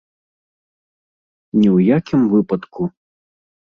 Ні 1.59 1.67
ў 1.75 1.99
якім 1.99 2.21
выпадку! 2.33 2.81